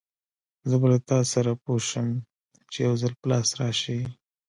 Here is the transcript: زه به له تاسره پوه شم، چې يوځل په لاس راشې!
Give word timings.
زه 0.69 0.75
به 0.81 0.87
له 0.91 0.99
تاسره 1.11 1.53
پوه 1.63 1.79
شم، 1.89 2.07
چې 2.71 2.77
يوځل 2.87 3.13
په 3.19 3.25
لاس 3.31 3.49
راشې! 3.59 3.99